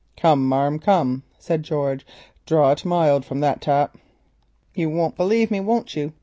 [0.17, 2.07] "Come, marm, come," said George,
[2.47, 3.97] "draw it mild from that tap."
[4.73, 6.13] "You won't believe me, won't you?"